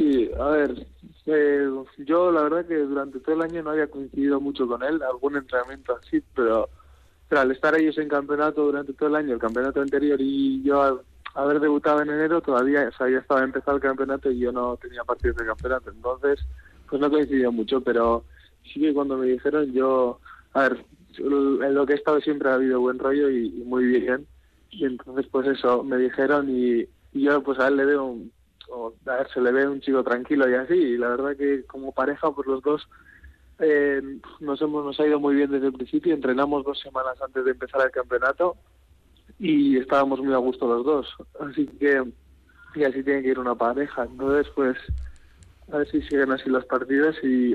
[0.00, 0.86] Sí, a ver,
[1.26, 5.02] eh, yo la verdad que durante todo el año no había coincidido mucho con él,
[5.02, 6.70] algún entrenamiento así, pero,
[7.28, 11.02] al estar ellos en campeonato durante todo el año, el campeonato anterior y yo
[11.34, 14.78] haber debutado en enero, todavía, o sea, ya estaba empezado el campeonato y yo no
[14.78, 16.46] tenía partidos de campeonato, entonces,
[16.88, 18.24] pues no coincidió mucho, pero
[18.72, 20.18] sí que cuando me dijeron, yo,
[20.54, 20.82] a ver,
[21.18, 24.26] en lo que he estado siempre ha habido buen rollo y, muy bien,
[24.70, 28.32] y entonces pues eso, me dijeron y, y yo pues a él le veo un
[29.06, 31.92] a ver, se le ve un chico tranquilo y así, y la verdad que como
[31.92, 32.88] pareja, pues los dos
[33.58, 34.00] eh,
[34.40, 37.50] nos hemos nos ha ido muy bien desde el principio, entrenamos dos semanas antes de
[37.50, 38.56] empezar el campeonato
[39.38, 41.08] y estábamos muy a gusto los dos,
[41.40, 42.02] así que
[42.74, 44.76] y así tiene que ir una pareja, entonces pues
[45.72, 47.54] a ver si siguen así las partidas y,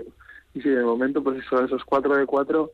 [0.54, 2.72] y si de momento pues eso, esos cuatro de cuatro,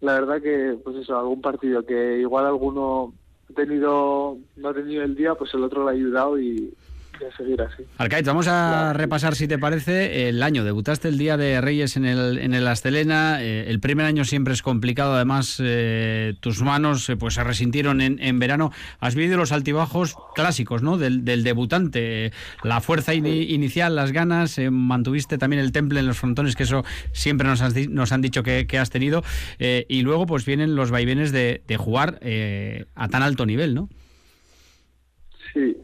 [0.00, 3.12] la verdad que pues eso, algún partido que igual alguno
[3.54, 6.72] tenido, no ha tenido el día, pues el otro le ha ayudado y,
[7.36, 7.84] seguir así.
[8.24, 10.64] vamos a repasar, si te parece, el año.
[10.64, 13.42] Debutaste el Día de Reyes en el, en el Astelena.
[13.42, 15.14] Eh, el primer año siempre es complicado.
[15.14, 18.72] Además, eh, tus manos eh, pues se resintieron en, en, verano.
[19.00, 20.98] Has vivido los altibajos clásicos ¿no?
[20.98, 22.32] del, del debutante.
[22.62, 24.58] La fuerza inicial, las ganas.
[24.70, 28.66] mantuviste también el temple en los frontones, que eso siempre nos, nos han dicho que,
[28.66, 29.22] que has tenido.
[29.58, 32.20] y luego pues vienen los vaivenes de, de jugar
[32.94, 33.88] a tan alto nivel, ¿no?
[35.52, 35.76] Sí.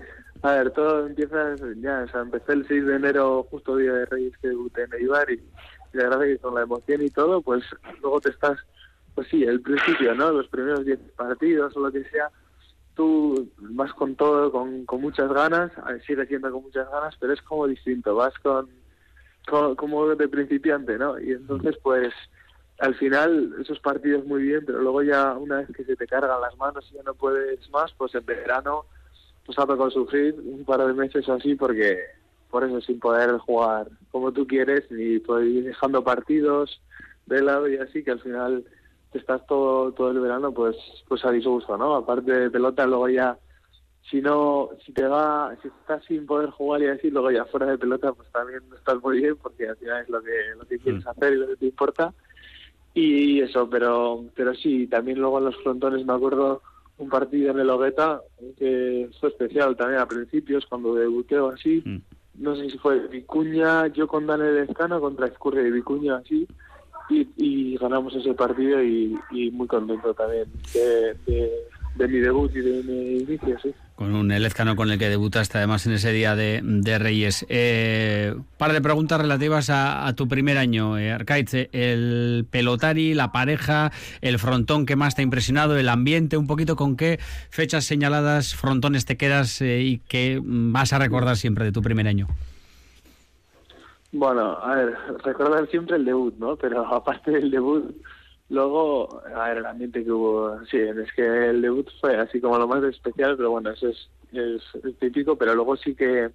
[0.44, 4.04] A ver, todo empieza ya, o sea, empecé el 6 de enero, justo día de
[4.04, 5.42] Reyes que debuté en Eibar y,
[5.94, 7.64] la verdad que con la emoción y todo, pues
[8.02, 8.58] luego te estás,
[9.14, 10.30] pues sí, el principio, ¿no?
[10.32, 12.30] Los primeros 10 partidos o lo que sea,
[12.94, 15.72] tú vas con todo, con, con muchas ganas,
[16.06, 18.68] sigue siendo con muchas ganas, pero es como distinto, vas con,
[19.46, 21.18] como de principiante, ¿no?
[21.18, 22.12] Y entonces, pues,
[22.80, 26.42] al final esos partidos muy bien, pero luego ya una vez que se te cargan
[26.42, 28.84] las manos y ya no puedes más, pues en verano
[29.44, 31.98] pues ha tocado sufrir un par de meses así porque
[32.50, 36.80] por eso sin poder jugar como tú quieres ni poder ir dejando partidos
[37.26, 38.64] de lado y así que al final
[39.12, 40.76] te estás todo todo el verano pues
[41.08, 43.38] pues a disgusto no aparte de pelota luego ya
[44.10, 47.66] si no si te va si estás sin poder jugar y así luego ya fuera
[47.66, 50.78] de pelota pues también estás muy bien porque al final es lo que lo que
[50.78, 51.08] quieres mm.
[51.08, 52.14] hacer y lo que te importa
[52.94, 56.62] y eso, pero pero sí, también luego en los frontones me acuerdo
[56.98, 58.20] un partido en el Hogueta
[58.58, 61.82] que fue especial también a principios cuando debuté o así.
[61.84, 61.98] Mm.
[62.42, 66.46] No sé si fue Vicuña, yo con Daniel Escano contra Escurre y Vicuña así.
[67.10, 69.18] Y, ganamos ese partido y,
[69.52, 71.14] muy contento también de,
[71.96, 73.74] de mi debut y de mi inicio, sí.
[73.94, 77.46] Con un Elezcano con el que debutaste además en ese día de, Reyes.
[77.48, 81.16] Eh, par de preguntas relativas a, tu primer año, eh,
[81.72, 86.74] El pelotari, la pareja, el frontón que más te ha impresionado, el ambiente, un poquito
[86.74, 91.70] con qué fechas señaladas, frontones te quedas eh, y que vas a recordar siempre de
[91.70, 92.26] tu primer año.
[94.10, 96.56] Bueno, a ver, recordar siempre el debut, ¿no?
[96.56, 97.94] Pero aparte del debut,
[98.54, 102.56] Luego, a ver, el ambiente que hubo, sí, es que el debut fue así como
[102.56, 104.62] lo más especial, pero bueno, eso es, es,
[105.00, 106.30] típico, pero luego sí que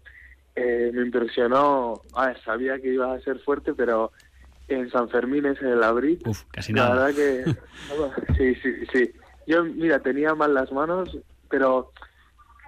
[0.54, 4.12] eh, me impresionó, a ver, sabía que iba a ser fuerte, pero
[4.68, 6.22] en San Fermín es en el abril.
[6.26, 6.94] Uf, casi nada.
[6.94, 9.14] La verdad que, sí, sí, sí.
[9.48, 11.18] Yo, mira, tenía mal las manos,
[11.50, 11.94] pero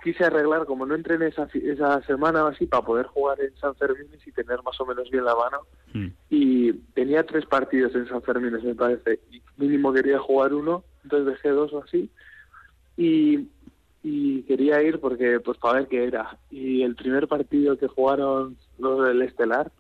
[0.01, 3.53] quise arreglar, como no entré en esa, esa semana o así, para poder jugar en
[3.57, 5.67] San Fermín y tener más o menos bien la mano.
[6.29, 11.33] Y tenía tres partidos en San Fermín, me parece, y mínimo quería jugar uno, entonces
[11.33, 12.09] dejé dos o así.
[12.97, 13.47] Y,
[14.03, 16.37] y quería ir porque, pues, para ver qué era.
[16.49, 19.71] Y el primer partido que jugaron los del Estelar,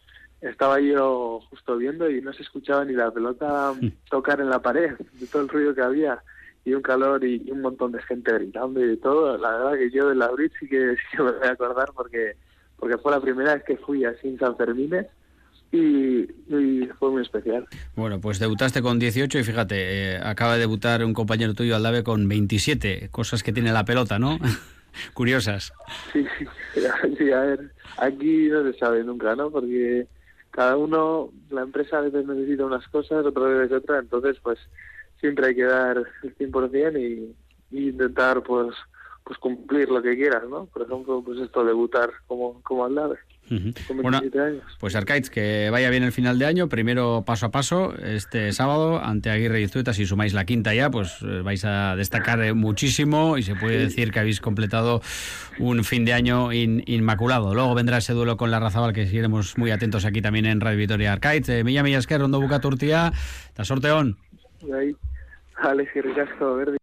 [0.41, 3.73] estaba yo justo viendo y no se escuchaba ni la pelota
[4.09, 6.21] tocar en la pared, de todo el ruido que había
[6.63, 9.37] y un calor y, un montón de gente gritando y todo.
[9.37, 12.35] La verdad que yo de la Brit sí que, sí me voy a acordar porque
[12.77, 14.89] porque fue la primera vez que fui así en San Fermín
[15.71, 16.27] y,
[16.99, 17.67] fue muy especial.
[17.95, 19.75] Bueno, pues debutaste con 18 y fíjate,
[20.15, 24.19] eh, acaba de debutar un compañero tuyo Aldave con 27, cosas que tiene la pelota,
[24.19, 24.37] ¿no?
[25.13, 25.73] Curiosas.
[26.11, 26.25] Sí,
[27.17, 29.49] sí, a ver, aquí no se sabe nunca, ¿no?
[29.49, 30.07] Porque
[30.51, 34.59] cada uno, la empresa a veces necesita unas cosas, otra vez otra, entonces pues
[35.19, 37.35] siempre hay que dar el 100% y,
[37.75, 38.75] y intentar pues
[39.23, 40.65] pues cumplir lo que quieras, ¿no?
[40.65, 42.83] Por ejemplo, pues esto, debutar como, como
[43.49, 44.63] al bueno, años.
[44.79, 49.03] Pues Arcaiz, que vaya bien el final de año, primero paso a paso, este sábado
[49.03, 52.53] ante Aguirre y Zueta, si sumáis la quinta ya, pues eh, vais a destacar eh,
[52.53, 55.01] muchísimo y se puede decir que habéis completado
[55.59, 57.53] un fin de año inmaculado.
[57.53, 60.77] Luego vendrá ese duelo con la Razabal, que seguiremos muy atentos aquí también en Radio
[60.77, 61.47] Vitoria Arcaiz.
[61.49, 63.11] Eh, Milla Millasker, Rondo Buca Turtía,
[63.53, 64.17] ta sorteón.
[65.55, 66.80] Alex Ricasco, Verde.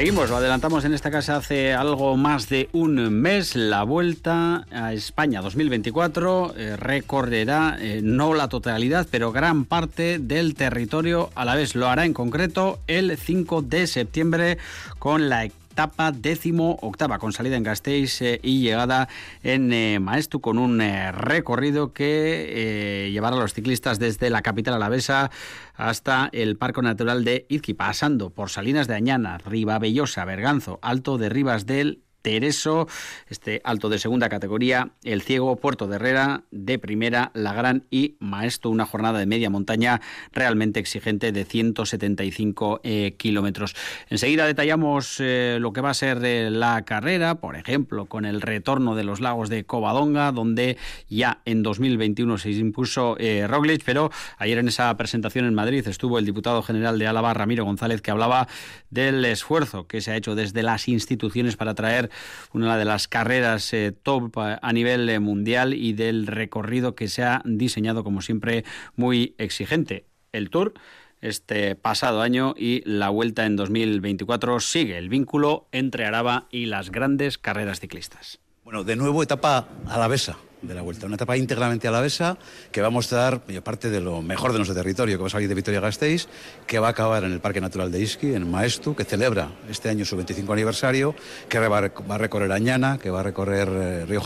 [0.00, 3.54] Seguimos, lo adelantamos en esta casa hace algo más de un mes.
[3.54, 10.54] La vuelta a España 2024 eh, recorrerá eh, no la totalidad, pero gran parte del
[10.54, 11.74] territorio a la vez.
[11.74, 14.56] Lo hará en concreto el 5 de septiembre
[14.98, 15.44] con la
[15.80, 19.08] etapa décimo octava con salida en Gasteiz eh, y llegada
[19.42, 24.74] en eh, Maestu con un eh, recorrido que llevará a los ciclistas desde la capital
[24.74, 25.30] alavesa
[25.74, 31.30] hasta el Parque Natural de Izqui, pasando por Salinas de Añana, Ribabellosa, Berganzo, Alto de
[31.30, 32.88] Rivas del Tereso,
[33.28, 38.16] este alto de segunda categoría, el Ciego, Puerto de Herrera, de primera, La Gran y
[38.20, 40.00] Maestro, una jornada de media montaña
[40.32, 43.74] realmente exigente de 175 eh, kilómetros.
[44.08, 48.40] Enseguida detallamos eh, lo que va a ser eh, la carrera, por ejemplo, con el
[48.40, 50.76] retorno de los lagos de Covadonga, donde
[51.08, 56.24] ya en 2021 se impuso Roglic, pero ayer en esa presentación en Madrid estuvo el
[56.24, 58.48] diputado general de Álava, Ramiro González, que hablaba
[58.90, 62.09] del esfuerzo que se ha hecho desde las instituciones para traer
[62.52, 67.22] una de las carreras eh, top a nivel eh, mundial y del recorrido que se
[67.22, 68.64] ha diseñado, como siempre,
[68.96, 70.06] muy exigente.
[70.32, 70.74] El Tour
[71.20, 76.90] este pasado año y la vuelta en 2024 sigue el vínculo entre Araba y las
[76.90, 78.40] grandes carreras ciclistas.
[78.64, 81.06] Bueno, de nuevo etapa alavesa de la vuelta.
[81.06, 82.38] Una etapa íntegramente alavesa
[82.70, 85.48] que va a mostrar parte de lo mejor de nuestro territorio, que va a salir
[85.48, 86.28] de Vitoria-Gasteiz,
[86.66, 89.88] que va a acabar en el Parque Natural de Isqui, en Maestu, que celebra este
[89.88, 91.14] año su 25 aniversario,
[91.48, 94.22] que va a recorrer Añana, que va a recorrer eh, Río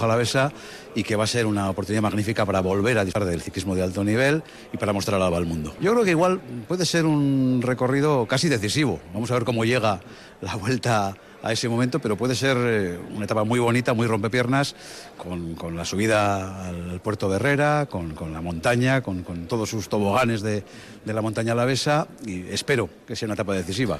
[0.94, 3.82] y que va a ser una oportunidad magnífica para volver a disfrutar del ciclismo de
[3.82, 4.42] alto nivel
[4.72, 5.74] y para mostrar algo al mundo.
[5.80, 9.00] Yo creo que igual puede ser un recorrido casi decisivo.
[9.12, 10.00] Vamos a ver cómo llega
[10.40, 14.74] la vuelta a ese momento, pero puede ser eh, una etapa muy bonita, muy rompepiernas,
[15.18, 19.68] con, con la subida al puerto de Herrera, con, con la montaña, con, con, todos
[19.68, 20.64] sus toboganes de,
[21.04, 23.98] de la montaña alavesa y espero que sea una etapa decisiva.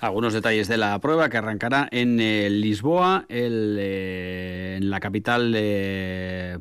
[0.00, 5.54] Algunos detalles de la prueba que arrancará en eh, Lisboa, eh, en la capital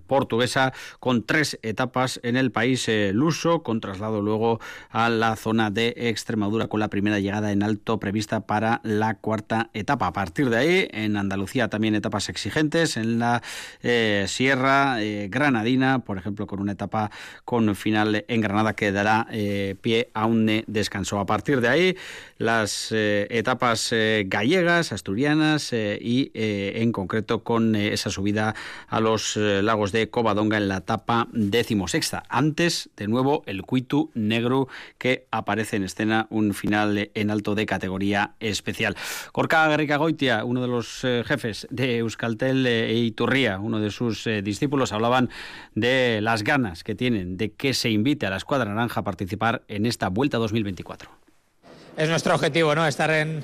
[0.08, 4.60] portuguesa, con tres etapas en el país eh, luso, con traslado luego
[4.90, 9.70] a la zona de Extremadura, con la primera llegada en alto prevista para la cuarta
[9.74, 10.08] etapa.
[10.08, 13.42] A partir de ahí, en Andalucía también etapas exigentes, en la
[14.28, 14.98] Sierra
[15.30, 17.10] Granadina, por ejemplo, con una etapa
[17.46, 19.28] con final en Granada que dará
[19.82, 21.20] pie a un descanso.
[21.20, 21.98] A partir de ahí,
[22.38, 22.92] las
[23.30, 28.56] etapas eh, gallegas, asturianas eh, y eh, en concreto con esa subida
[28.88, 32.24] a los lagos de Covadonga en la etapa decimosexta.
[32.30, 34.68] Antes, de nuevo, el Cuitu Negro
[34.98, 38.96] que aparece en escena un final en alto de categoría especial.
[39.32, 44.92] Corca Garrica Goitia, uno de los jefes de Euskaltel e Iturría, uno de sus discípulos,
[44.92, 45.30] hablaban
[45.76, 49.64] de las ganas que tienen de que se invite a la escuadra naranja a participar
[49.68, 51.19] en esta Vuelta 2024
[52.00, 52.88] es nuestro objetivo, ¿no?
[52.88, 53.44] Estar en,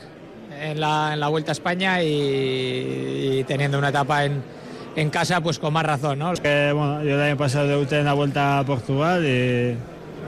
[0.75, 6.33] la, Vuelta a España y, teniendo una etapa en, casa, pues con más razón, ¿no?
[6.33, 9.75] Bueno, yo el año pasado debuté en la Vuelta a Portugal y,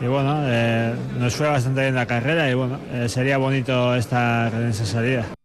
[0.04, 4.54] y bueno, eh, nos fue bastante bien la carrera y bueno, eh, sería bonito estar
[4.54, 5.37] en esa salida.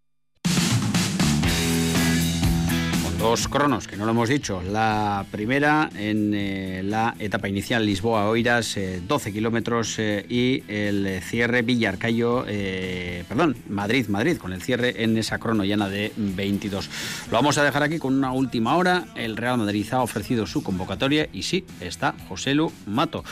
[3.22, 4.60] Dos cronos, que no lo hemos dicho.
[4.62, 11.62] La primera en eh, la etapa inicial Lisboa-Oiras, 12 eh, kilómetros, eh, y el cierre
[11.62, 12.44] Villarcayo,
[13.28, 16.90] perdón, Madrid-Madrid, con el cierre en esa crono llana de 22.
[17.30, 19.04] Lo vamos a dejar aquí con una última hora.
[19.14, 23.22] El Real Madrid ha ofrecido su convocatoria y sí, está José Lu Mato,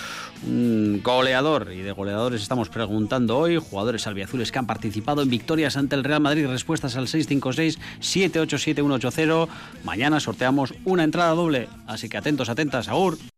[0.43, 5.95] goleador, y de goleadores estamos preguntando hoy, jugadores albiazules que han participado en victorias ante
[5.97, 9.49] el Real Madrid, respuestas al 656-787-180.
[9.84, 13.18] Mañana sorteamos una entrada doble, así que atentos, atentas, Agur.